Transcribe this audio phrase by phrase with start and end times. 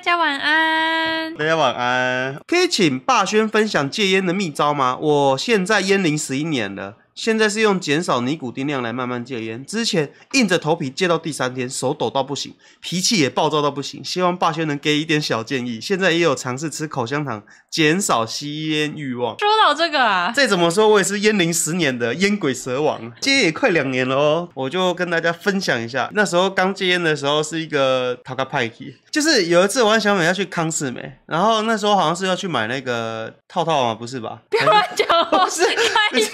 [0.00, 1.34] 大家晚安。
[1.34, 2.40] 大家晚安。
[2.46, 4.96] 可以请霸轩分享戒烟的秘招吗？
[4.98, 6.94] 我现在烟龄十一年了。
[7.14, 9.64] 现在是用减少尼古丁量来慢慢戒烟。
[9.64, 14.04] 之前硬着头皮戒到第三天，手抖到不行，脾气也暴躁到不行。
[14.04, 15.80] 希望霸轩能给一点小建议。
[15.80, 19.36] 现在也有尝试吃口香糖，减少吸烟欲望。
[19.38, 24.48] 说到这个啊，再怎么说，我也是烟龄十年的烟鬼蛇王，戒也快两年了哦。
[24.54, 34.40] 我就跟大家分享一下，那时候刚戒烟的时候是一个讨个派气，就是有一次我和小美要去康世美，然后那时候好像是要去买那个套套嘛，不是吧？
[34.48, 35.62] 不要乱讲不，是
[36.10, 36.24] 开一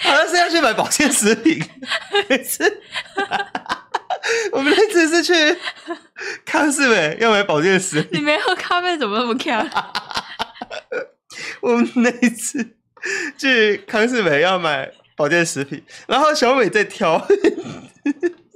[0.00, 1.62] 好像是要去买保健食品，
[2.28, 2.82] 每次
[4.52, 5.58] 我们那次是去
[6.44, 8.20] 康世美要买保健食品。
[8.20, 9.68] 你没喝咖啡怎么那么强？
[11.60, 12.76] 我们那一次
[13.38, 17.26] 去康世美要买保健食品，然后小美在挑。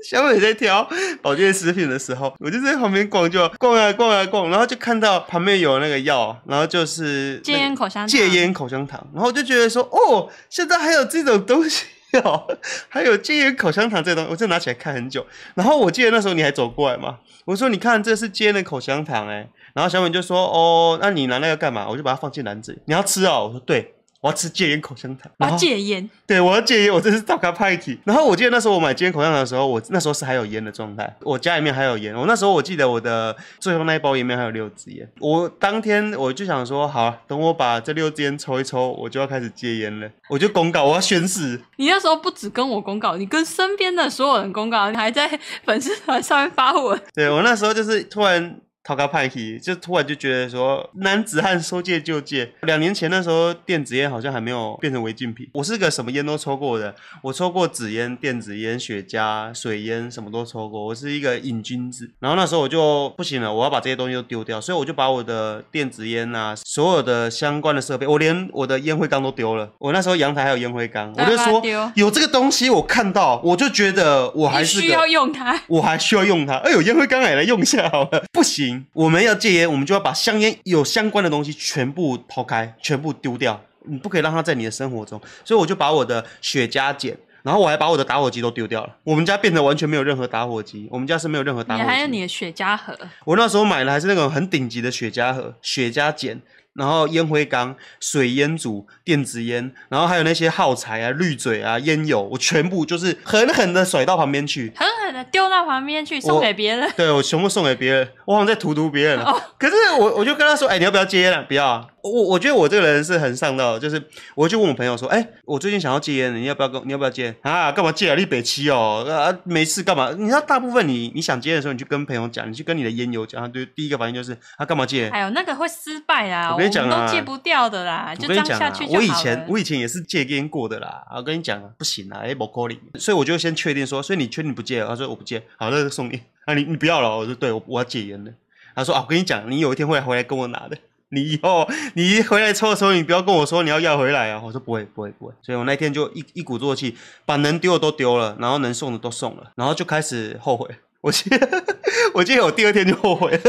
[0.05, 0.87] 小美在挑
[1.23, 11.87] 保健食品的时候，我就在旁边逛，就逛啊逛啊逛，然后就看到旁边有那个药，然后就是戒烟口香糖，戒烟口香糖，然后我就觉得说，哦，现在还有这种东西
[12.23, 12.47] 哦，
[12.91, 15.27] 还有戒烟口香糖这东西，我就拿起来看很久。
[15.55, 21.89] 然后我记得那时候你还走过来嘛，我说你看这是戒烟的口香糖哎，然后小美就说，哦，那你拿那个干嘛？
[21.89, 23.47] 我就把它放进篮子里，你要吃哦？
[23.47, 23.95] 我说对。
[24.25, 26.09] 我要吃戒烟口香糖，我要戒烟。
[26.27, 27.99] 对，我要戒烟，我这是大咖派体。
[28.05, 32.15] 然后我记得那时候我买戒烟口香糖的时候，我那时候是还有烟的状态，我家里面还有烟。
[32.15, 35.07] 我那时候我记得我的最后那一包烟里面还有六支烟。
[35.21, 40.11] 我当天我就想说，好，等我把这六支烟抽一抽，我就要开始戒烟了。
[40.31, 41.61] 我就公告，我要宣誓。
[41.77, 46.99] 你那时候不止跟我公告，你跟身边的所有人公告，你还在粉丝团上面发文。
[47.13, 48.59] 对，我那时候就是突然。
[48.87, 52.53] 逃个派系，就突然就觉得说，男子汉说戒就戒。
[52.63, 55.49] 两年前那时候，电子烟好像还没有变成违禁品。
[55.55, 60.85] 我是个什么烟都抽过的，我抽过纸烟、电子烟、雪茄、水烟，什么都抽过。
[60.85, 62.11] 我是一个瘾君子。
[62.21, 69.71] 然后那时候我就不行了，我要把这些东西都丢掉，所以我就把我的电子烟啊，所有的相关的设备，我连我的烟灰缸都丢了。
[69.79, 71.63] 我那时候阳台还有烟灰缸，我就说
[71.95, 76.57] 有这个东西，我看到我就觉得我还是需要用它，我还需要用它。
[76.59, 78.74] 哎呦，烟灰缸也来用一下好了，不行。
[78.93, 83.61] 我们要戒烟，我们就要把香烟有相关的东西全部抛开，全部丢掉。
[83.87, 88.97] 你不可以让它在你的生活中，所以我就把我的雪茄剪，然后我还把我的打火机都丢掉了。
[89.05, 91.85] 我们家变得完全没有任何打火机，我们家是没有任何打火机。
[91.85, 92.97] 你还有你的雪茄盒？
[93.27, 96.41] 我那时候买的还是那种很顶级的雪茄盒，雪茄剪。
[96.75, 106.91] 然后烟灰缸、水烟组、电子烟，然后还有那些耗材啊、滤嘴啊、烟油，我全部就是狠狠的甩到旁边去，狠狠的丢到旁边去，送给别人。
[106.97, 109.21] 对，我全部送给别人，我好像在荼毒别人。
[109.21, 111.45] 哦，可是我我就跟他说，哎，你要不要戒烟啊？
[111.47, 111.87] 不要啊。
[112.05, 114.03] 我我觉得我这个人是很上道，就是
[114.35, 116.83] 我就问我朋友说，哎，我最近想要戒烟，你要不要跟？
[116.85, 117.35] 你要不要戒？
[117.41, 118.15] 啊，干嘛戒啊？
[118.15, 120.11] 你北七哦，啊，没事干嘛？
[120.19, 125.09] 你知道大部分你你想戒的时候，你去跟朋友讲，你去跟你的烟友讲，他对第一个反应就是，他干嘛戒？
[125.09, 128.99] 哎呦那个会失败啊，我跟你讲啊，都戒不掉的啦，就这样下去就好了。
[128.99, 134.85] 我以前我以前也是戒烟过的啦，我跟你讲啊，不行啊，哎，不可以，所以我就先确定说，所以你确定不戒？
[134.85, 138.31] 他说我不戒，好，那就送你， 啊，你你不要了，我说对，我我要戒烟了。
[138.77, 140.77] 他说啊，我跟你讲，你有一天会回来跟我拿的。
[141.11, 144.41] 你以后你一回来抽的时候，你不要跟我说你要要回来啊！
[144.45, 150.69] 我说不会不会不会，所以我那天就一一鼓作气，把能丢的都丢了，然后能送的都送了，然后就开始后悔。
[151.01, 151.65] 我记得
[152.15, 153.41] 我记得我第二天就后悔了。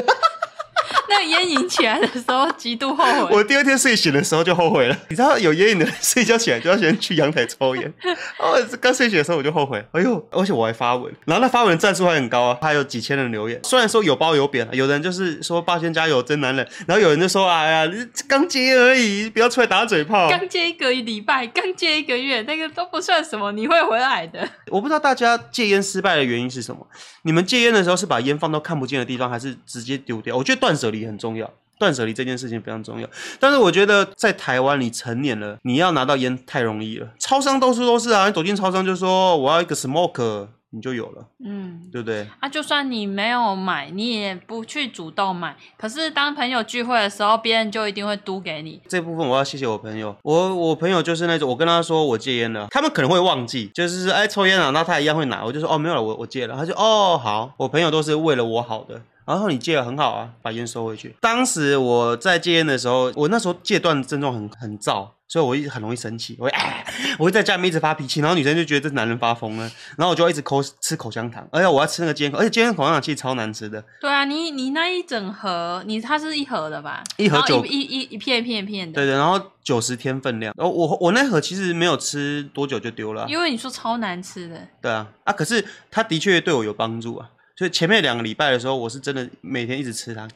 [1.26, 3.36] 那个烟瘾起来的时候，极度后悔。
[3.36, 4.98] 我第二天睡醒的时候就后悔了。
[5.10, 7.94] 你知道有烟瘾的人睡觉起来就要先去阳台抽烟。
[8.40, 9.84] 哦，刚睡醒的时候我就后悔。
[9.92, 13.60] 哎呦，而且我还发文，然后那发文的赞数还很高啊，还有几千人留言。
[13.64, 17.92] 虽然说有褒有贬，有人就是说八千加油真男人，然后有人就说哎呀，
[18.28, 20.30] 刚戒而已，不要出来打嘴炮。
[20.30, 24.48] 刚戒一个礼拜，刚戒一个月，那个都不算什么，你会回来的。
[24.70, 26.86] 我不知道大家戒烟失败的原因是什么？
[27.26, 30.38] 你们戒烟的时候是把烟放到看不见的地方，还是直接丢掉？
[30.38, 33.10] 我觉得断舍离很重要，断舍离这件事情非常重要。
[33.40, 37.10] 但是我觉得在台湾，你成年了，你要拿到烟太容易了。
[37.18, 40.50] 超商到处都是啊，你走进超商就说我要一个 smoke。
[40.76, 42.28] 你就有了，嗯，对不对？
[42.42, 48.82] 啊，就算你没有买，你也不去主动买，可是当朋友聚会的时候，别人就一定会嘟给你。
[48.90, 59.02] 这部分我要谢谢我朋友，我我朋友就是那种，我跟他说我戒烟了，他们可能会忘记，就是哎抽烟啊，那他一样会拿，我就说哦没有了，我我戒了，他就哦好，我朋友都是为了我好的。
[59.26, 61.16] 然后你戒了很好啊，把烟收回去。
[61.20, 66.86] 当时我在戒烟的时候，我那时候戒断症状很很躁，所以我一直很容易生气，我会哎，
[67.18, 69.64] 我会在家里面一直发脾气，然后女生就觉得这男人发疯了，
[69.98, 73.84] 然后我就一直抠吃口香糖，而且我要吃那个戒烟，而且戒烟口香糖其实超难吃的。
[74.00, 77.04] 对啊，你你那一整盒，你它是一盒的吧？
[77.18, 78.94] 一盒九一一一片一片一片的。
[78.94, 84.68] 对对，然后九十天分量，然后我我那盒其实没有吃多久就丢了，因为你说超难吃的。
[84.82, 87.30] 对啊啊，可是它的确对我有帮助啊。
[87.58, 90.28] 所以前面两个礼拜的时候，我是真的每天一直吃它，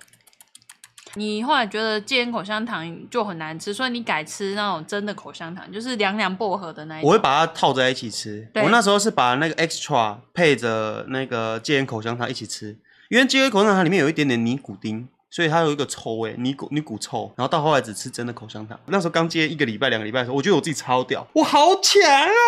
[1.19, 7.09] 你后来觉得戒烟口香糖就很难吃，所以你改吃那种真的口香糖，就是凉凉薄荷的那一种。
[7.09, 8.47] 我会把它套在一起吃。
[8.55, 12.77] 我那时候是把那个 extra 配着那个戒烟口香糖一起吃，
[13.09, 15.07] 因为戒烟口香糖里面有一点点尼古丁。
[15.31, 18.79] 所以它有一个臭味，尼古尼古臭，然后到后来只吃真的口香糖。
[18.87, 22.01] 那时候刚接一个礼拜、两个礼拜的时候，我觉得我自己超屌，我好强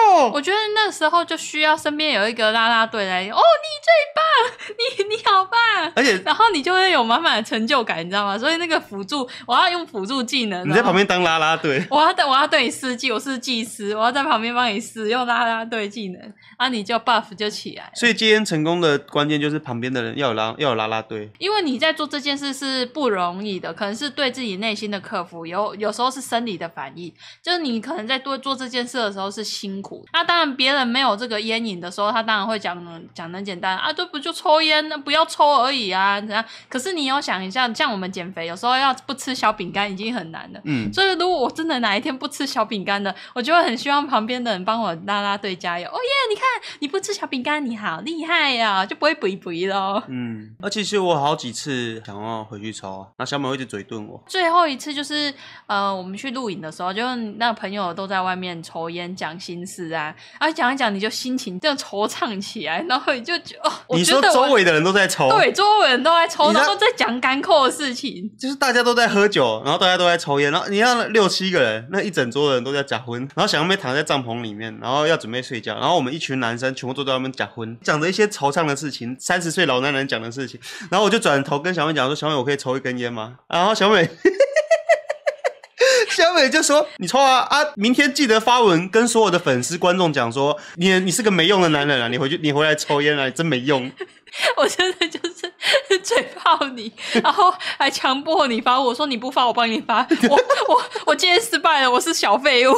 [0.10, 0.31] 哦！
[0.33, 8.36] 我觉得那时候就需要身边有一个啦啦队来，哦，你最棒，你你好棒，而且然后你就会有满满的成就感，你知道吗？
[8.36, 17.92] 所以那个辅助，我要用辅助技能，你在旁边当啦啦队，我要我要对你施技，我是技师，我要在旁边帮你使用啦啦队技能，啊，你就 buff 就起来。
[17.94, 22.71] 所以戒烟成功的关键就是旁边的人要有拉要有啦啦队，因为你在做这件事是。
[22.72, 27.14] 是不容易的，可能是对自己内心的克服，有有时候是生理的反应，
[27.44, 30.06] 就是你可能在多做这件事的时候是辛苦。
[30.14, 32.72] 那当然，别人没有这个烟瘾的时候，他当然会讲
[33.14, 36.44] 讲很简单啊，这不就抽烟，那不要抽而已啊，怎样？
[36.70, 40.62] 可是你要想一下，像我们减肥，有时候要不吃小饼干已经很难了。
[40.64, 45.90] 嗯，所以如果我真的哪一天不吃小饼干的，我就会很希望旁边的人帮我拉拉队加油。
[45.90, 46.46] 哦耶，你看
[46.80, 50.02] 你不吃小饼干，你好厉害呀，啊，就不会肥肥喽。
[50.08, 52.61] 嗯，而其实我好几次想要回。
[52.62, 54.22] 去抽啊，那小美会一直嘴遁我。
[54.28, 55.34] 最后一次就是，
[55.68, 80.60] 呃，我们去录影的时候，就那个朋友都在外面抽烟讲心事啊，然后讲一讲，你就心情这样惆怅起来，然后你就觉得哦，我觉得你说周围的人都在抽，对，周围人都在抽，然后在讲干扣的事情，就是大家都在喝酒，然后大家都在抽烟，然后你要六七个人，那一整桌的人都在假婚，然后小妹躺在帐篷里面，然后要准备睡觉，然后我们一群男生全部都在外面假婚，讲着一些惆怅的事情，三十岁老男人讲的事情，
[80.90, 83.38] 然后我就转头跟小妹讲说，小妹，我可以抽一根烟吗？
[83.48, 84.09] 然后小美，
[86.09, 87.65] 小美就说：“你抽啊啊！
[87.75, 92.07] 明天记得发文跟所有的粉丝观众讲说，你你是个没用的男人啊！
[92.07, 93.30] 你回去你回来抽烟啊！
[93.30, 93.92] 真没用！
[94.57, 96.92] 我真的就是嘴炮你，
[97.24, 98.80] 然后还强迫你发。
[98.80, 100.07] 我说你不发，我帮你发。
[100.30, 100.36] 我
[100.68, 102.74] 我我今天失败了，我是小废物。”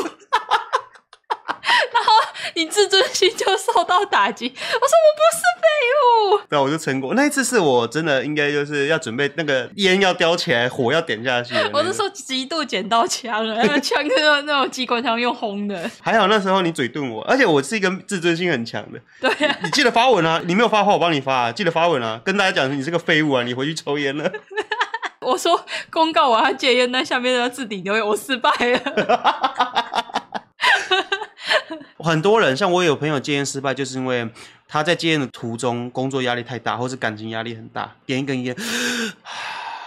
[1.94, 2.12] 然后
[2.56, 4.46] 你自尊心就受到打击。
[4.48, 5.66] 我说我不是废
[6.00, 7.16] 物，对，我就成功。
[7.16, 11.56] 那一次是我真的应该就是要准备那个烟要叼起来，火要点下去。
[11.74, 15.90] 我是说极度剪刀枪了，那 个枪是那种机关枪用轰的。
[16.02, 19.00] 还好那时候你嘴遁我，而且我是一个自尊心很强的。
[19.22, 24.32] 对啊，你记得发文啊，你没有发话我帮你发啊，记得发文啊，跟大家讲你是个废物啊，你回去抽烟了。
[25.22, 30.03] 我说公告我要戒烟，那下面的置顶留言我失败了。
[32.00, 34.28] 很多人像我有朋友戒烟失败，就是因为
[34.68, 38.56] 他在戒烟的途中工作压力太大，或是感情压力很大，点一根烟。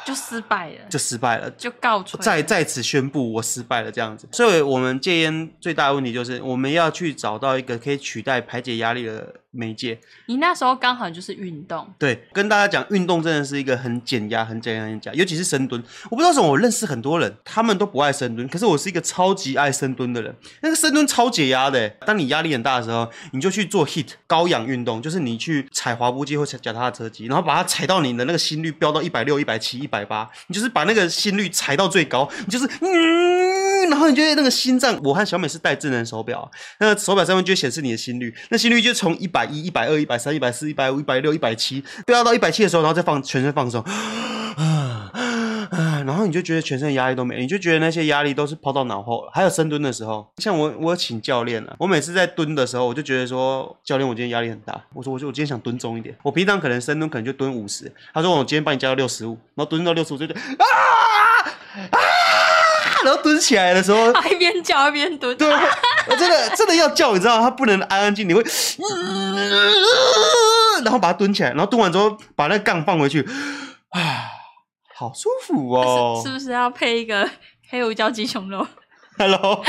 [0.07, 4.29] 就失败了，就失败了，就告吹，在在此宣布我失败了这样子。
[4.31, 9.99] 所以，我们戒烟最大的问题就是，我们要去找到一个可以取代排解压力的媒介。
[10.27, 15.83] 你那时候刚好就是运动，对，跟大家讲，运动真的是一个很减压、很减压、很减压，尤其是深蹲。
[16.05, 20.33] 我不知道为什么，我认识很多人，他们都不爱深蹲，可是我是一个超级爱深蹲的人。
[20.61, 29.96] 那个深蹲超解压的，当你压力很大的时候，你就去做 HIIT 高氧运动，就是你去踩滑步机或踩脚踏车机，然后把它踩到你的那个心率飙到一百六、一百七、一百。
[29.97, 36.51] 百八，你就是把那个心率踩到最高，你就是嗯，然后你就那个心脏，我和小美是戴智能手表，
[36.81, 43.83] 那个手表上面就显示你的心率，那心率就从一百一、一百二、一百三、一百四、一百五、一百六、一百七，飙到一百七的时候，然后再放全身放松。
[46.27, 49.31] 你就觉得全身的压力都没了，你就觉得那些压力都是抛到脑后了。
[49.33, 54.81] 还有深蹲的时候，像我，我有请教练啊，我每次在蹲的时候，我就觉得说，教练，我今天压力很大。
[54.93, 56.15] 我说，我就我今天想蹲重一点。
[56.23, 60.33] 我平常可能深蹲可能就蹲五十，他说我今天帮你加到六十五，然后蹲到六十五就啊
[61.91, 61.99] 啊，
[63.05, 65.37] 然后蹲起来的时候， 一边叫一边蹲。
[65.37, 65.49] 对，
[66.09, 68.43] 我真的真的要叫，你知道，他不能安安静，你会，
[70.83, 73.27] 然后把它蹲起来，然后蹲完之后把那个杠放回去，
[73.91, 74.36] 啊。
[74.99, 76.21] 好舒服哦！
[76.25, 77.29] 是， 是不是要配一个
[77.69, 78.67] 黑胡椒鸡胸肉
[79.19, 79.63] ？Hello，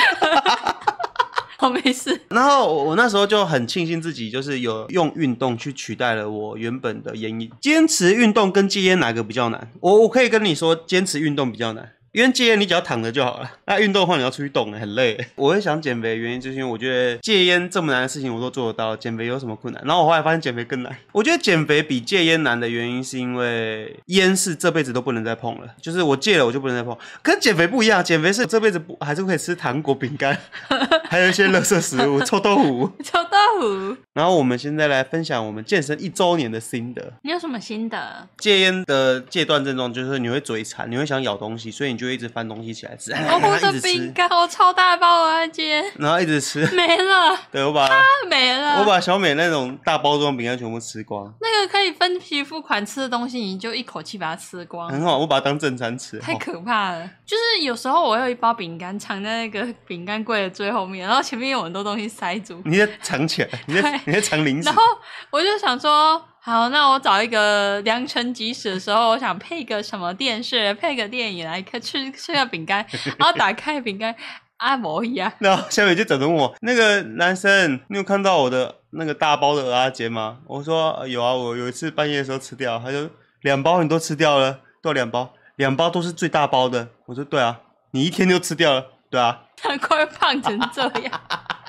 [1.59, 2.21] 我 没事。
[2.29, 7.51] 然后我那时候就很庆幸自己就是有用运动去取代了我原本的烟瘾。
[7.59, 9.69] 坚持运动跟戒烟哪个比较难？
[9.81, 11.91] 我我可以跟你说，坚持运动比较难。
[12.17, 15.15] 因为戒烟你只要躺着就好了，那运动的话你要出去动，很累。
[15.35, 19.79] 我会想减肥的原因就是因为我觉得戒烟这么难的事情我都做得到，减肥有什么困难？
[19.85, 20.97] 然后我后来发现减肥更难。
[21.11, 26.97] 我觉得减肥比戒烟难的原因是因为烟是这辈子都不能再碰了，就是我戒了我就不能再碰。
[27.21, 30.35] 可是减肥不一样，减肥是这辈子不还是可以吃糖果、饼干，
[31.07, 32.91] 还有一些垃圾食物，臭豆腐。
[33.05, 33.95] 臭豆腐。
[34.15, 37.13] 然后我们现在来分享我们健身一周年的心得。
[37.21, 38.27] 你有什么心得？
[38.39, 42.06] 戒烟的戒断症状就是你会嘴馋，你会想咬东西，所以你就。
[42.09, 47.95] 一直翻东西起来吃， 我，我的饼干，我超大包啊，姐，然后一直吃，没了， 对，我把它
[48.29, 51.33] 没了，我把小美那种大包装饼干全部吃光。
[51.41, 57.09] 那个可以分期付款吃的东西，你就一口气把它吃光，很好，我把它当正餐吃，太可怕了。
[57.27, 64.81] 就是有时候我有一包饼干藏在那个饼干柜的最后面，然后前面有很多东西塞住，你在藏起来， 你在你在藏零食，然后
[65.29, 66.23] 我就想说。
[66.39, 72.85] 好，那我找一个良辰吉时的时候，我想配个什么电视，配个电影来看，吃吃个饼干，
[73.19, 74.15] 然后打开饼干，
[74.55, 75.29] 按摩一样。
[75.39, 80.37] 然后小美就等着问我，那个男生，你有看到我的那个大包的蚵仔煎吗？
[80.47, 82.79] 我说有啊，我有一次半夜的时候吃掉。
[82.79, 83.09] 他就
[83.41, 85.33] 两包你都吃掉了，多少两包？
[85.57, 86.89] 两包都是最大包的。
[87.05, 87.59] 我说对啊，
[87.91, 89.43] 你一天就吃掉了，对啊。
[89.65, 91.21] 难怪胖成这样。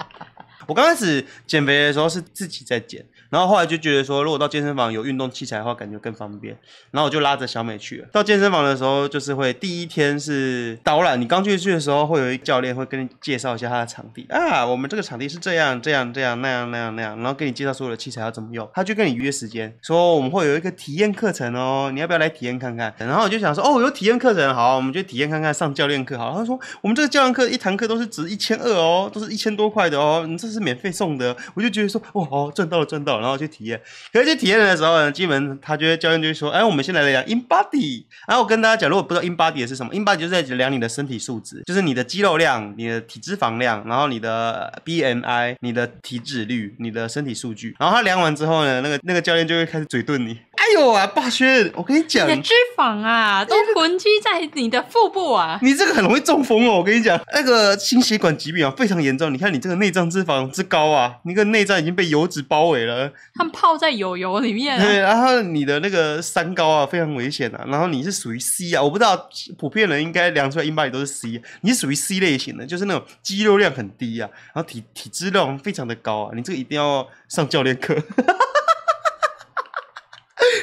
[0.68, 3.04] 我刚开始减肥的时候是自己在减。
[3.30, 6.56] 然后后来就觉得说，如果到健身房有运动器材的话，感觉更方便。
[6.90, 8.08] 然后我就拉着小美去了。
[8.12, 11.20] 到健身房的时候，就是会第一天是导览。
[11.20, 18.68] 你刚进去的时候，会有一教练会跟你介绍一下他的场地啊，我们这个场地是这样这样这样那样那样那样，然后跟你介绍所有的器材要怎么用。
[18.72, 22.94] 他就跟你约时间，说我们会有一个体验课程哦，你要不要来体验看看？
[22.98, 26.16] 然后我就想说，哦，有体验课程，好，我们就体验看看上教练课。
[26.16, 31.36] 好，他说我们这个教练课一堂课都是值一千二哦，都是一千多块的哦，你这是免费送的。
[31.54, 33.80] 我就觉得说，哇，哦，赚到了赚到了，然后去体验。
[34.12, 38.04] 可是去体验的时候呢，基本他觉得教练就会说，哎，我们先来量 InBody。
[38.26, 47.74] 然后我跟大家讲，如果不知道 InBody 是什么，InBody 就是在量你的身体素质，就是你的肌肉量、你的体脂肪量，然后你的 BMI、你的体脂率、你的身体数据。
[47.78, 50.38] 然后他量完之后呢，那个那个教练就会开始嘴遁你。
[50.68, 56.74] 哎呦啊，霸轩，我跟你讲，你的脂肪啊，都囤积在你的腹部啊，你这个很容易中风哦。
[56.74, 59.32] 我跟你讲，那个心血管疾病啊，非常严重。
[59.32, 64.78] 你看你这个内脏脂肪之高啊，你个内脏已经被油脂包围了，它们泡在油油里面。
[64.78, 67.64] 对，然后你的那个三高啊，非常危险啊。
[67.68, 77.96] 然后你是属于 C 啊，我不知道普遍人应该量出来 InBody 都是 C，你是属于 C 类型的，就是那种肌肉量很低啊，然后体体脂量非常的高啊，你这个一定要上教练课。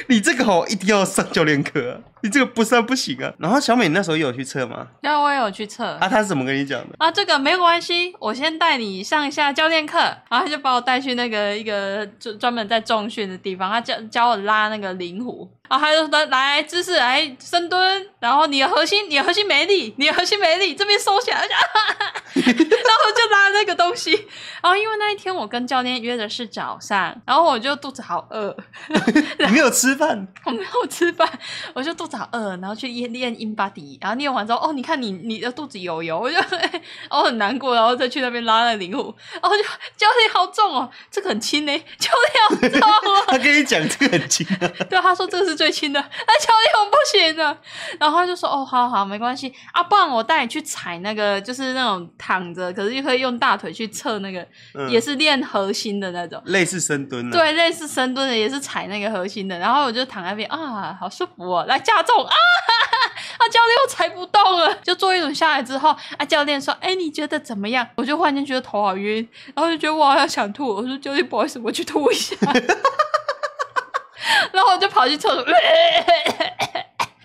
[0.08, 3.32] 你这个好，一定要上教练课，你这个不算不行啊。
[3.38, 4.88] 然后小美，那时候也有去测吗？
[5.00, 5.84] 然后我也有去测。
[6.00, 6.96] 啊，他是怎么跟你讲的？
[6.98, 9.98] 啊，这个没有关系，我先带你上一下教练课。
[10.28, 15.48] 然后他就把我带去那个一个专专门在重训的地方，他教教我拉那个灵壶。
[15.68, 24.12] 然后他就说，来姿势来深蹲，然后你的核心，你的核心没力，你的核心没力，这边收起来， 然后就拉那个东西。
[24.62, 28.56] 然后因为那一天我跟教练约的是早上，然后我就肚子好饿，
[29.44, 30.28] 你没有吃饭？
[30.46, 31.28] 我没有吃饭，
[31.74, 36.38] 我就肚子好饿，然后去练练 InBody，然后练完之后，哦，你看你你的肚子有油，我就
[37.10, 39.62] 哦很难过，然后再去那边拉那个灵壶，然后就
[39.96, 42.10] 教练好重哦，这个很轻呢，教
[42.70, 43.24] 练好重哦。
[43.26, 44.68] 他跟你讲这个很轻啊？
[44.88, 45.56] 对，他说这个是。
[45.56, 47.58] 最轻的，那教练我不行的，
[47.98, 54.46] 然后他就说：“哦，好好，没关系啊，不然我带你去踩那个，就是那种躺着，可是又可以用大腿去测那个，
[54.90, 59.58] 也是练核心的那种，类似深蹲的，对，类似深蹲的，也是踩那个核心的。
[59.58, 62.30] 然后我就躺在那边啊，好舒服哦，来教重啊，
[63.38, 67.86] 啊，教练我踩不动了，就做一种下来之后，啊，教练说：哎，你觉得怎么样？
[67.96, 72.36] 我就忽然间觉得头好晕，然后就觉得我好像想吐，我说教练不好意思，我去吐一下。
[74.52, 75.44] ”然后我就跑去厕所，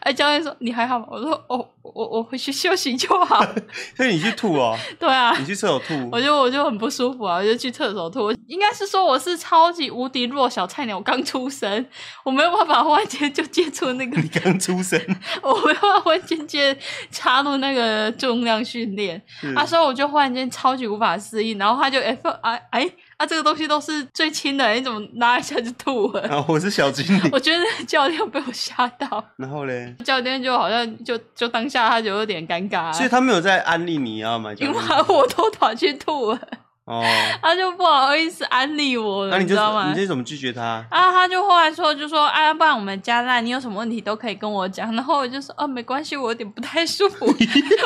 [0.01, 1.05] 哎，教练说你还好吗？
[1.09, 3.43] 我说哦，我我回去休息就好。
[3.95, 4.75] 所以你去吐哦？
[4.99, 6.09] 对啊，你去厕所吐。
[6.11, 8.31] 我就我就很不舒服啊，我就去厕所吐。
[8.47, 11.85] 应该是说我是超级无敌弱小菜鸟，我刚出生，
[12.23, 14.19] 我没有办法忽然间就接触那个。
[14.19, 14.99] 你刚出生，
[15.41, 16.75] 我没有办法忽然间接
[17.11, 19.21] 插入那个重量训练，
[19.55, 22.91] 啊，所以我就忽然间超级无法适应，然后他就 F I 哎。
[23.10, 26.21] 他、啊、这个东西都是最轻的，你怎么拉一下就吐了？
[26.35, 27.21] 啊，我是小精灵。
[27.31, 29.23] 我觉得教练被我吓到。
[29.37, 32.91] 然后嘞，教练就好像就就当下他就有点尴尬、啊。
[32.91, 34.51] 所以他没有在安利你啊嘛？
[34.57, 34.75] 因为
[35.07, 36.39] 我都跑去吐了。
[36.85, 37.03] 哦。
[37.43, 39.89] 他就不好意思安利我了，那、啊、你，你知道吗？
[39.89, 40.83] 你这怎么拒绝他？
[40.89, 44.91] 啊，他就后来说，就说啊，不然我们加赖，你有什么问题都可以跟我讲。
[44.95, 47.27] 然后我就说，哦、啊，没关系，我有点不太舒服，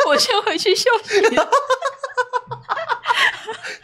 [0.08, 1.20] 我先回去休息。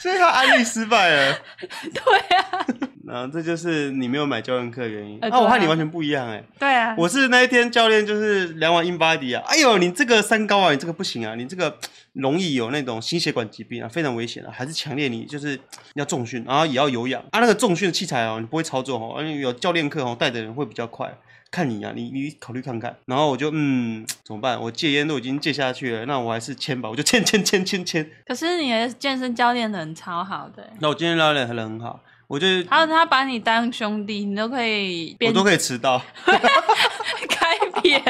[0.01, 1.37] 所以他安利失败了。
[1.93, 2.65] 对啊，
[3.05, 5.19] 然后这就是你没有买教练课的原因。
[5.23, 6.43] 啊啊、我和你完全不一样哎。
[6.57, 11.77] 对啊，我是那一天教练就是量完 InBody 啊，哎呦，你这个三高啊，你这个不行啊，你这个
[12.13, 15.59] 容易有那种心血管疾病啊，非常危险啊，还是强烈你就是
[15.93, 17.39] 要重训，然后也要有氧啊。
[17.39, 21.15] 那个重训的器材哦，你不会操作哦，而且有教练课哦，带的人会比较快。
[21.51, 24.59] 看你啊，你你考虑看看，然后我就嗯，怎么办？
[24.59, 28.09] 我戒烟都已经戒下去了，那我还是签吧，我就签签签签签。
[28.25, 38.01] 可是你的健身教练人超好的，那我健身教练人很好，我就他他把你当兄弟，你都可以，我都可以迟到， 开扁。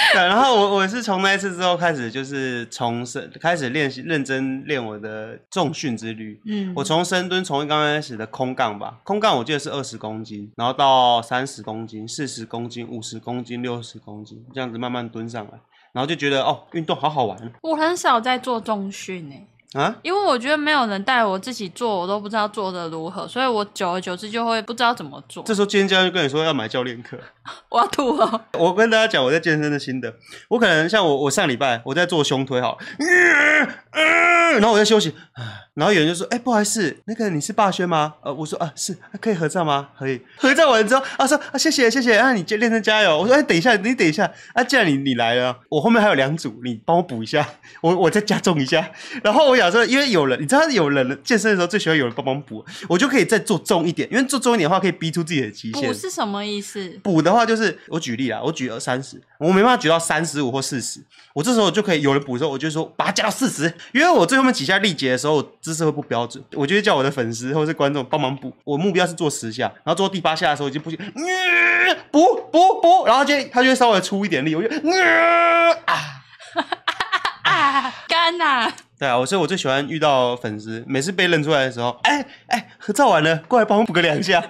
[0.12, 6.40] 对，然后我我是从那一次之后开始，就是从深开始练习认真练我的重训之旅。
[6.46, 15.52] 嗯，我从深蹲从刚开始的空杠吧，空杠我记得是二十公斤，然后到三十公斤、四十公斤、五十公斤、六十公斤，这样子慢慢蹲上来，
[15.92, 17.52] 然后就觉得哦，运动好好玩。
[17.62, 19.46] 我很少在做重训诶。
[19.74, 25.44] 啊，因为我觉得没有人带我自己做，我都不知道做的如何，所以我久而久之就会不知道怎么做。
[25.44, 27.16] 这时候健身教练就跟你说要买教练课，
[27.70, 28.46] 我要吐了。
[28.58, 30.12] 我跟大家讲我在健身的心得，
[30.48, 35.14] 我可能像我，我上礼拜我在做胸推好，呃呃，然后我在休息。
[35.80, 39.88] 然后有人就说：“哎，不好意思，那个你是霸轩吗？”呃，我说：“啊，是，可以合照吗？
[39.98, 47.48] 可以。”合照完之后，啊说：“啊，谢谢谢谢，啊你练成加油。”我说：“哎，等一下，你等一下，啊，既然你你来了，我后面还有两组，你帮我补一下，
[47.80, 48.90] 我我再加重一下。”
[49.24, 55.88] 然后我想说，因为有人，你知道有人健身的时候最喜欢有人帮忙补，我就可以再做重一点，因为做重一点的话可以逼出自己的极限。
[55.88, 56.86] 补是什么意思？
[57.02, 61.00] 补的话就是我举例啦，我举三十，我没办法举到三十五或四十，
[61.32, 65.42] 我这时候就可以有人补的时候，我就说把它加到四十，因为我最后面几下力竭的时候
[65.72, 66.42] 姿势会不标准。
[66.54, 70.98] 我就会叫我的粉丝或者是观众帮忙补，我目标是做十下，然后做第八下的时候已经不行，
[72.10, 74.68] 补补补，然后就他就会稍微出一点力，我就
[75.86, 75.94] 啊
[77.44, 78.70] 啊干呐！
[78.98, 84.42] 对啊，我所以我最喜欢遇到粉丝，每次被认出来的时候，哎哎，合照完了，过来帮我补个两下，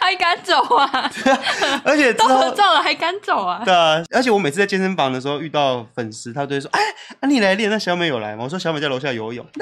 [0.00, 1.10] 还敢走啊？
[1.84, 3.62] 而且都合照了还敢走啊？
[3.64, 6.80] 对啊，而且我每次在健身房的时候遇到粉丝，他都会说，哎，
[7.20, 8.44] 啊你来练，那小美有来吗？
[8.44, 9.44] 我说小美在楼下游泳。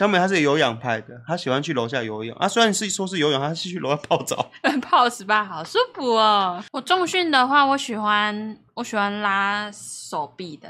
[0.00, 2.48] 小美她是有氧派的，她喜欢去楼下游泳啊。
[2.48, 4.50] 虽然是说是游泳，她是去楼下泡澡，
[4.82, 6.62] 泡 SPA 好舒服哦。
[6.72, 10.68] 我重训的话，我喜欢我喜欢拉手臂的，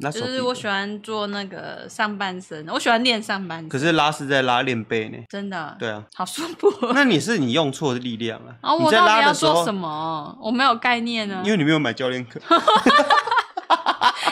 [0.00, 3.68] 拉手臂，就是我喜欢做那个上半身，我喜欢练上半身。
[3.68, 5.76] 可是拉是在拉练背呢，真的。
[5.78, 6.72] 对啊，好舒服。
[6.94, 8.54] 那你是你用错的力量了。
[8.60, 10.36] 啊， 我到底要做什么？
[10.40, 11.40] 我没有概念呢。
[11.44, 12.40] 因为你没有买教练课。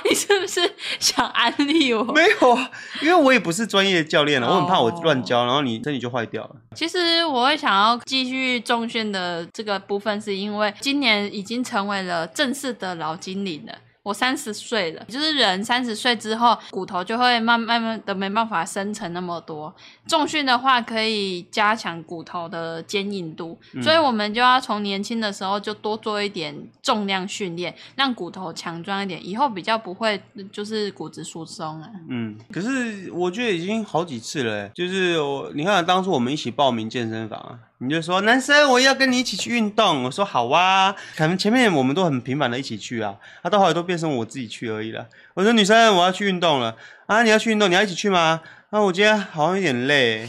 [0.08, 0.60] 你是不是
[0.98, 2.02] 想安利我？
[2.12, 2.70] 没有啊，
[3.02, 6.56] 因为我也不是专业教练了，我很怕我乱教，然后你身体就坏掉了。
[6.74, 13.74] 其实我会想要继续重训的这个部分，是因为今年已经成为了正式的老经理了。
[14.08, 19.74] 我三十岁了，就是人三十岁之后，骨头就会慢慢慢的没办法生成那么多。
[20.06, 30.18] 重训的话，可以加强骨头的坚硬度，嗯、所以我们就要从年轻的时候就多做一点重量训练，让骨头强壮一点，以后比较不会
[30.50, 31.90] 就是骨质疏松啊。
[32.08, 37.58] 嗯，可是我觉得已经好几次了，就是我你看当初我们一起报名健身房啊。
[37.80, 40.02] 你就说男生，我要跟你一起去运动。
[40.02, 45.06] 我说好啊，可能前面我们都很频繁的一起去啊，他、啊、到后来都变成我自己去而已了。
[45.34, 48.40] 我说女生，我要去运动了啊，你要去运动，你要一起去吗？
[48.70, 50.28] 啊，我今天好像有点累，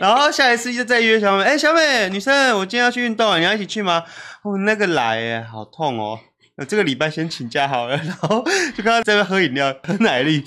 [0.00, 1.44] 然后下一次就再约小美。
[1.44, 4.04] 哎、小美，女生，我今天要去运动，你要一起去吗？
[4.42, 6.18] 哦，那个来耶，好痛哦。
[6.56, 8.44] 那这个礼拜先请假好了， 然后
[8.76, 10.44] 就刚刚在那喝饮料，喝奶力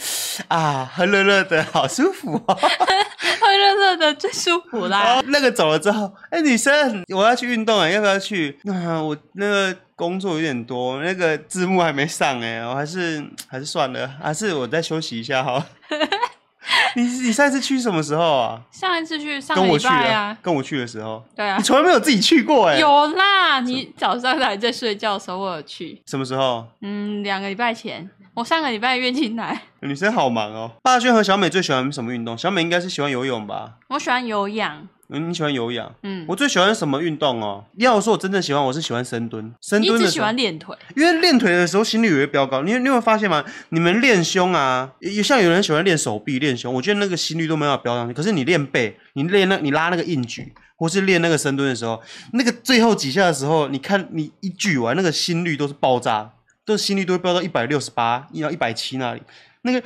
[0.48, 2.54] 啊，喝热热的，好舒服哦。
[2.58, 5.22] 喝热热的最舒服啦。
[5.28, 8.58] 那个走了之后，哎，女生，我要去运动啊，要不要去？
[8.65, 15.65] 啊，我那个工作有点多，那个字幕还没上哎，我还是还是算了，还是我再休息一下哈。
[16.96, 18.62] 你你上一次去什么时候啊？
[18.72, 21.24] 上一次去上礼拜啊，跟我去的时候。
[21.36, 22.80] 对啊，你从来没有自己去过 哎。
[22.80, 26.02] 有啦，你早上还在睡觉的时候我有去。
[26.06, 26.66] 什么时候？
[26.82, 28.10] 嗯，两个礼拜前。
[28.34, 29.62] 我上个礼拜月经来。
[29.80, 30.70] 女生好忙哦。
[30.84, 32.38] 霸轩和小美最喜欢什么运动？
[32.38, 33.76] 小美应该是喜欢游泳吧？
[33.90, 34.88] 我喜欢有氧。
[35.10, 35.94] 嗯，你喜欢有氧？
[36.04, 37.63] 嗯，我最喜欢什么运动哦？
[37.78, 39.54] 要说我真正喜欢，我是喜欢深蹲。
[39.62, 42.62] 深蹲只喜欢练腿，因为练腿的时候心率也会飙高。
[42.63, 43.44] 你你有没有发现吗？
[43.70, 48.13] 你们练胸啊，也像有人喜欢练手臂、练胸，我觉得那个心率都没有飙上去。
[48.13, 52.02] 可是你练背，你练那，你拉那个硬举，或是练那个深蹲的时候，
[52.34, 56.32] 那个最后几下的时候，你看你一举完，那个心率都是爆炸。
[56.68, 59.22] 都心率都会飙到一百六十八，一到一百七那里，
[59.65, 59.80] 那个，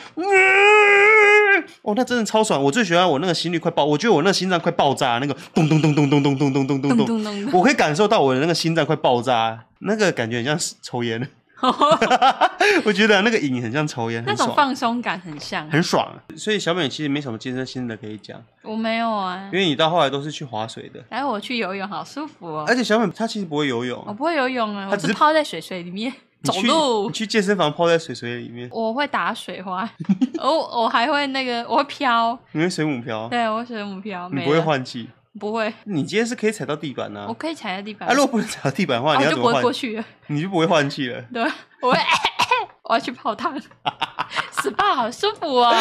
[1.84, 2.62] 哦，那真的超爽！
[2.62, 11.30] 我最喜欢我那个心率快爆，我觉得我那个心脏快爆炸，那个咚咚咚咚咚咚咚咚咚咚咚，我可以感受到我的那个心脏快爆炸，那个感觉很像抽烟。
[12.86, 16.08] 我觉得那个瘾很像抽烟，那种放松感很像，很爽。
[16.36, 21.04] 所以小美其实没什么健身心得可以讲，我没有啊，因为你到后来都是去划水的。
[21.10, 22.66] 哎，我去游泳好舒服哦。
[22.68, 26.14] 而且小美她其实不会游泳，我不会游泳啊，我只泡在水水里面。
[26.44, 28.70] 走路，你去健身房泡在水水里面。
[28.72, 29.90] 我会打水花，
[30.40, 30.48] 我
[30.84, 32.38] 我还会那个，我会飘。
[32.54, 33.28] 你会水母飘？
[33.30, 34.30] 对，我会水母飘。
[34.30, 35.10] 你不会换气？
[35.40, 35.72] 不会。
[35.84, 37.26] 你今天是可以踩到地板呢？
[37.28, 38.08] 我可以踩在地板。
[38.10, 39.54] 啊，如果不能踩到地板的话，你要怎么换？
[39.54, 40.06] 我就不会过去了。
[40.28, 41.22] 你就不会换气了？
[41.34, 41.44] 对，
[41.82, 42.00] 我会，
[42.84, 43.60] 我要去泡汤。
[44.62, 45.74] SPA 好舒服啊！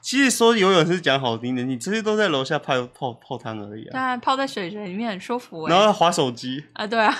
[0.00, 4.16] 其实说游泳是讲好听的，你这些都在楼下泡泡泡汤而已啊。
[4.16, 5.68] 对，泡在水水里面很舒服。
[5.68, 7.14] 然后滑手机啊，对啊。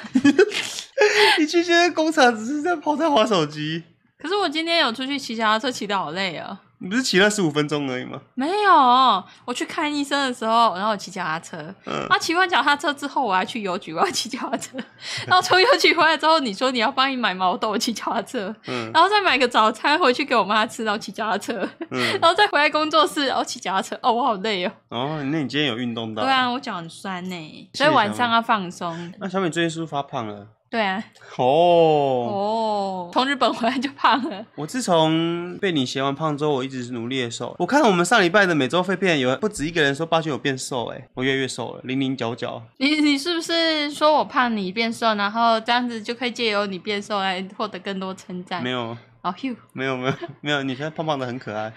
[1.38, 3.82] 你去现在工厂只是在跑在划手机。
[4.18, 6.60] 可是我今天有出去骑脚踏车，骑的好累啊。
[6.78, 8.20] 你不是骑了十五分钟而已吗？
[8.34, 11.56] 没有，我去看医生的时候，然后我骑脚踏车。
[11.86, 11.94] 嗯。
[11.94, 14.76] 然后骑完脚踏车之后，我还去邮局，我要骑脚踏车。
[15.26, 18.52] 然后从邮局回来之后，你说你要帮你买毛豆，我骑脚踏车。
[18.66, 18.90] 嗯。
[18.92, 21.68] 然后再买个早餐回去给我妈吃，然后骑脚踏车。
[21.90, 22.18] 嗯。
[22.20, 23.96] 然后再回来工作室，然后骑脚踏车。
[24.02, 24.72] 哦，我好累哦。
[24.88, 26.24] 哦，那你今天有运动到？
[26.24, 29.12] 对啊，我脚很酸呢，所以晚上要放松。
[29.20, 30.48] 那小美最近是不是发胖了？
[30.72, 31.04] 对啊，
[31.36, 34.42] 哦哦，从日本回来就胖了。
[34.54, 37.54] 我自从被你嫌完胖之后，我一直是努力的瘦。
[37.58, 42.62] 我看我们上礼拜的每周废片有不止一个人说八九有变瘦，哎，我越来越瘦了，零零角角。
[42.78, 48.62] 你你是不是说我胖你变瘦，然后这样子就可以借由你变瘦来获得更多称赞？
[48.62, 51.70] 没有，哦，you，没有没有没有，你现在胖胖的很可爱。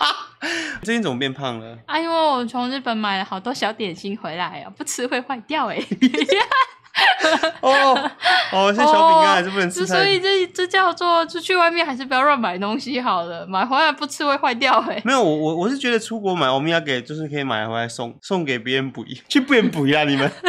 [0.82, 1.76] 最近怎么变胖了？
[1.84, 5.78] 啊，因为我从日本买了好多小点心回来啊，不吃会坏掉哎。
[7.60, 8.10] 哦
[8.52, 9.86] 哦，是小饼干还是不能吃，哦。
[9.86, 15.00] 所以这这叫做出去外面还是不要乱买东西好了，买回来不吃会坏掉哎。
[15.04, 20.30] 没有，我我我是觉得出国买欧米亚给就是可以买回来送送给别人补一，去变补啊你们。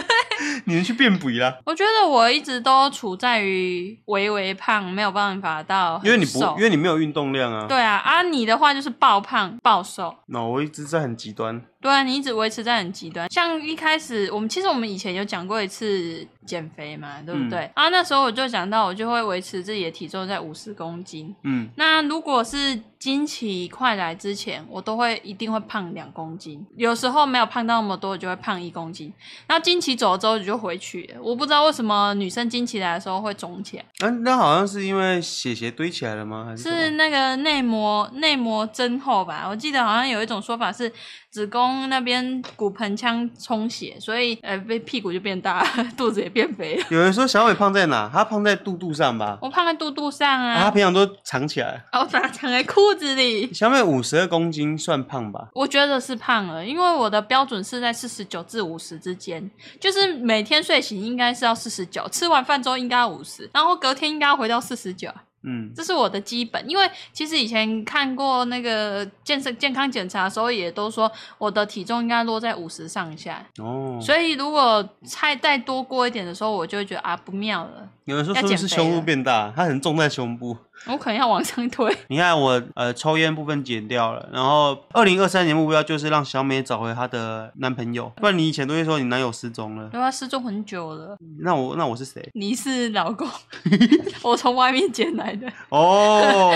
[0.68, 1.56] 你们去变补啦！
[1.64, 7.68] 我觉得我一直都处在于微微胖，没有办法到因为你不，因为你没有运动量啊。
[7.68, 10.14] 对啊，啊你的话就是暴胖暴瘦。
[10.28, 11.62] 那、no, 我一直在很极端。
[11.86, 13.30] 对啊，你一直维持在很极端。
[13.32, 17.60] 像一开始我们其实我们以前有讲过一次减肥嘛，对不对？
[17.60, 21.36] 嗯、啊，那时候我就讲到我就会维持自己的体重在五十公斤。
[21.44, 26.66] 嗯，那如果是经期快来之前，我都会一定会胖两公斤。
[26.76, 29.14] 有时候没有胖到那么多，我就会胖一公斤。
[29.46, 31.22] 然后经期走了之后就回去了。
[31.22, 33.86] 我不知道为什么女生经期来的时候会肿起来。
[34.00, 36.46] 嗯、啊，那好像是因为血血堆起来了吗？
[36.50, 39.46] 还是是那个内膜内膜增厚吧？
[39.48, 40.92] 我记得好像有一种说法是。
[41.36, 45.62] 子宫那边骨盆腔充血，所以呃，被屁股就变大，
[45.98, 46.86] 肚子也变肥了。
[46.90, 48.10] 有人说小伟胖在哪？
[48.10, 49.38] 他胖在肚肚上吧？
[49.42, 50.64] 我胖在肚肚上啊。
[50.64, 51.84] 他平常都藏起来。
[51.92, 53.54] 哦，藏藏在裤子里。
[53.54, 55.50] 小美五十二公斤算胖吧？
[55.54, 65.10] 我觉得是胖了，因为我的标准是在四十九至五十之间，就是每天睡醒应该是要四十九，吃完饭之后应该要五十，然后隔天应该要回到四十九。
[65.48, 73.46] 嗯，这是我的基本，因为其实以前看过那个健身健康检查的时候，也都说我的体重应该落在五十上下。
[73.60, 77.88] 哦，所以如果菜再多过一点的时候，我就会觉得啊不妙了。
[78.06, 79.52] 有人说是不是胸部变大？
[79.56, 80.56] 它很重在胸部。
[80.88, 81.96] 我可能要往上推。
[82.10, 88.12] 你看我呃抽烟部分减掉了，然后二零二三年目标就是让小美找回她的男朋友。
[88.18, 89.90] 不然你以前都会说你男友失踪了。
[89.90, 91.18] 对啊，失踪很久了。
[91.40, 92.30] 那我那我是谁？
[92.34, 93.28] 你是老公，
[94.22, 95.48] 我从外面捡来的。
[95.70, 96.54] 哦。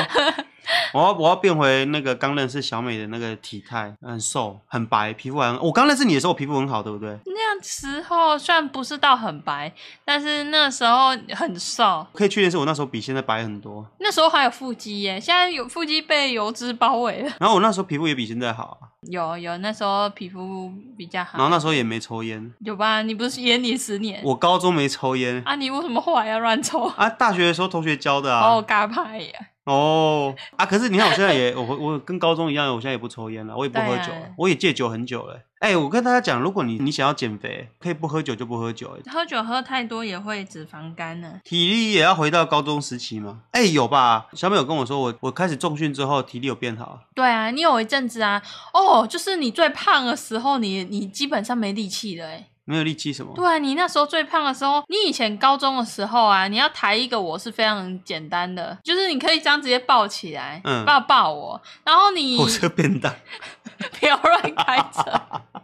[0.94, 5.60] 我要我要变回那个刚认识小美的那个体态，很瘦很白，皮肤还很。
[5.62, 7.18] 我刚认识你的时候，我皮肤很好，对不对？
[7.26, 9.72] 那样时候虽然不是到很白，
[10.06, 12.06] 但是那时候很瘦。
[12.14, 13.86] 可以确定是我那时候比现在白很多。
[14.00, 17.32] 那时候还有腹肌耶，现在有腹肌被油脂包围了。
[17.40, 18.78] 然后我那时候皮肤也比现在好。
[19.10, 21.38] 有有，那时候皮肤比较好。
[21.38, 22.54] 然后那时候也没抽烟。
[22.60, 23.02] 有吧？
[23.02, 24.20] 你不是烟你十年？
[24.24, 25.42] 我高中没抽烟。
[25.46, 26.84] 啊，你为什么后来要乱抽？
[26.98, 28.50] 啊，大学的时候同学教的啊。
[28.50, 29.34] 哦，嘎拍呀。
[29.70, 30.66] 哦啊！
[30.66, 35.40] 可是你看，我现在也 我我跟高中一样，我现在也不抽烟了，我也不喝酒，啊、我也戒酒很久了。
[35.60, 38.98] 哎、欸，我跟大家讲，如果你你想要减肥，可以不喝酒就不喝酒。
[39.12, 41.42] 喝酒喝太多也会脂肪肝呢。
[41.44, 43.42] 体力也要回到高中时期吗？
[43.52, 44.28] 哎、欸，有吧？
[44.34, 47.02] 小美有跟我说，我我开始重训之后，体力有变好。
[47.14, 48.42] 对啊，你有一阵子啊，
[48.74, 52.48] 哦，就是你最胖的时候，你你基本上没力气了，哎。
[52.70, 53.34] 没有力气什么？
[53.36, 63.12] 对啊，你那时候最胖的时候，你以前高中的时候啊，你要抬一个我是非常简单的，就是你可以这样直接抱起来，嗯，抱抱我，然后你 火车变大，
[64.00, 65.04] 不要乱开车。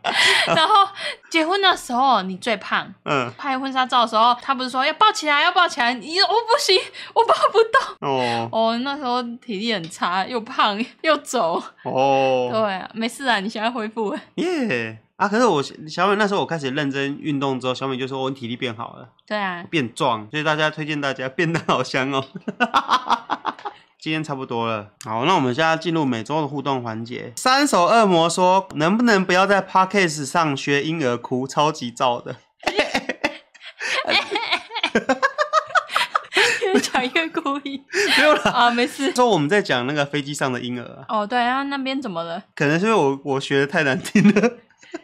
[0.56, 0.74] 然后
[1.30, 6.80] 结婚的时候你最胖，嗯，拍婚纱照的时候，他不是说要抱起来，要抱起来，你我不行，
[7.14, 8.10] 我抱不动。
[8.10, 11.62] 哦哦，那时候体力很差，又胖又走。
[11.84, 14.20] 哦，对啊，没事啊，你现在恢复了。
[14.36, 15.00] 耶。
[15.18, 15.28] 啊！
[15.30, 22.24] 可是我小美那时候我开始认真运动之后，小美就说我体力变好了，对啊，变壮，所以大家推荐大家变得好香哦。
[23.98, 27.34] 今天差不多了，好，那我们现在进入每周的互动环节。
[27.38, 32.36] 三手恶魔说：“能不能不要在 Podcast 上学婴儿哭，超级燥的。
[36.62, 37.82] ”越讲越故意，
[38.18, 39.12] 没有了啊，没事。
[39.16, 41.06] 说我们在讲那个飞机上的婴儿啊。
[41.08, 42.44] 哦，对啊，那边怎么了？
[42.54, 44.52] 可能是因为我我学的太难听了。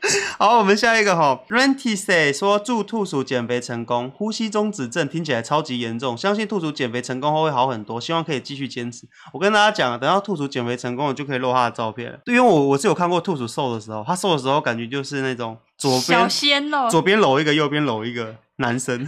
[0.39, 9.07] 好，我们下一个哈，Renty say 说祝兔鼠减肥成功，呼吸中止症听起来超级严重，相信兔鼠减肥成功后会好很多，希望可以继续坚持。
[9.31, 12.19] 我跟大家讲，等到兔鼠减肥成功了，就可以露他的照片了。
[12.25, 19.07] 对，因为我我是有看过兔鼠瘦的时候，他瘦的时候感觉就是那种左边小鲜肉，左边搂一个，右边搂一个男生。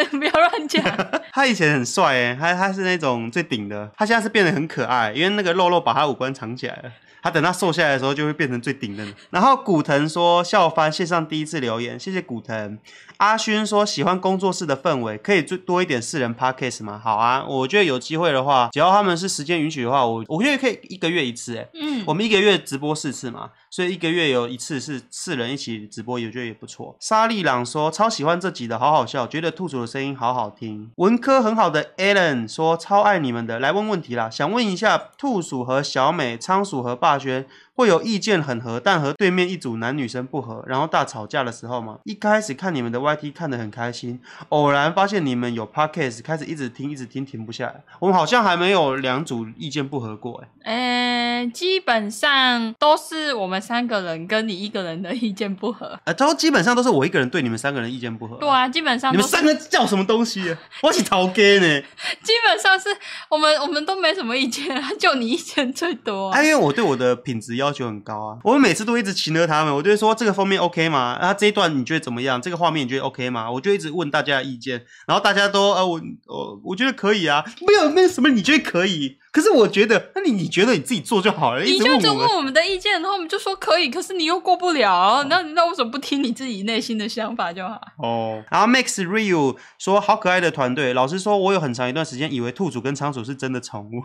[0.10, 0.82] 不要乱讲。
[1.32, 6.92] 他以前很帅哎，他他是那种最顶的，他现在是变得很可爱，因为那个肉肉把他五官藏起来了。
[7.22, 9.06] 他等他瘦下来的时候，就会变成最顶的。
[9.30, 12.78] 然后古腾说笑翻，线上第一次留言，谢谢古腾。
[13.18, 16.98] 阿勋说喜欢工作室的氛围，可以最多一点四人 podcast 吗？
[17.02, 21.68] 好啊，我觉得有机会的话，只要他们是时间允许的话，我我觉得可以一个月一次哎。
[21.74, 26.96] 嗯，我们一个月直播四次嘛，所以一个月有一次是四人一起直播，我觉得也不错。
[26.98, 30.90] 沙利朗说超喜欢这集的，好好笑，觉得兔鼠的声音好好听。
[30.96, 37.46] 文科很好的 Alan 说超爱你们的，来问问题啦，想问一下兔鼠和小美，仓鼠和霸轩。
[37.80, 41.98] 会有意见很合，但和对面一组男女生不合，然后大吵架的时候嘛？
[42.04, 47.82] 一开始看你们的 YT 看得很开心，偶然发现你们有 Podcast，开始一直听，一直听，停不下来。
[47.98, 58.36] 我们好像还没有两组意见不合过，哎，基本上都是我们三个人跟你一个人的意见不合，呃，都基本上都是我一个人对你们三个人意见不合。
[58.36, 60.58] 对啊，基本上你们三个叫什么东西啊？
[60.82, 61.82] 我是头家呢。
[62.22, 62.90] 基本上是
[63.30, 66.28] 我们我们都没什么意见啊，就你意见最多。
[66.32, 67.69] 哎，因为我对我的品质要。
[67.70, 68.38] 要求很高啊！
[68.42, 71.16] 我们每次都一直请了他们，我就会说这个封面 OK 吗？
[71.20, 72.42] 啊，这一段你觉得怎么样？
[72.42, 73.48] 这个画面你觉得 OK 吗？
[73.48, 81.62] 我就一直问大家的意见，然后大家都呃，我我我觉得可以啊，没有没有什么你觉得可以，可是我觉得，那你你觉得你自己做就好了。
[81.62, 87.80] 你就就问我们的意见，然后我们就说可以，可是你又过不了，那那为什么不听你自己内心的想法就好？
[88.02, 94.02] 哦，然后 Max Rio 说好可爱的团队，老实说，我有很长一段时间以为兔主跟仓鼠是真的宠物。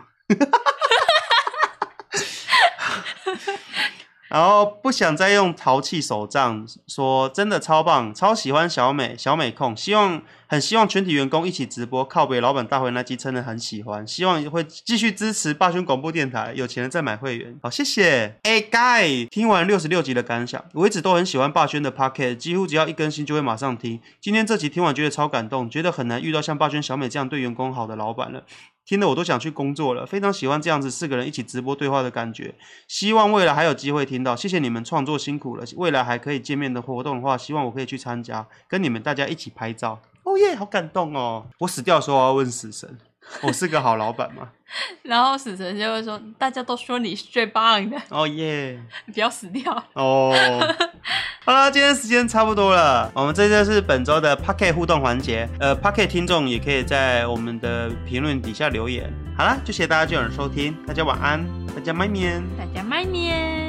[4.28, 18.36] 然后不想再用淘气手账说，真的超棒，超喜欢小美，小美控，希望很希望全体员工一起直播，靠北老板大会那集真的很喜欢，希望会继续支持霸轩广播电台，有钱人再买会员，好谢谢。
[18.42, 28.42] 哎，Guy，听完六十六集的感想，我一直都很喜欢霸轩的 Pocket，几乎只要一更新就会马上听，今天这集听完觉得超感动，觉得很难遇到像霸轩、小美这样对员工好的老板了。
[28.86, 32.54] 听得我都想去工作了，非常喜欢这样子四个人一起直播对话的感觉。
[32.86, 35.64] 希望未来还有机会听到，谢谢你们创作辛苦了。
[35.76, 40.00] 未来还可以见面的活动的话，希望我可以去参加，跟你们大家一起拍照。
[40.22, 41.46] 哦耶，好感动哦！
[41.58, 42.96] 我死掉的时候我要问死神。
[43.42, 44.48] 我 是个好老板嘛，
[45.02, 48.80] 然后死神就会说：“大家都说你是最棒的。”哦耶！
[49.12, 50.34] 不要死掉哦。
[51.44, 55.48] 好了，今天时间差不多了，我们这就是本周的 Pocket 互动环节。
[55.60, 59.12] 呃，Pocket 听众也可以在我们的评论底下留言。
[59.36, 63.65] 好了，就谢谢大家今晚收听，大家晚安，大家麦面，大家麦面。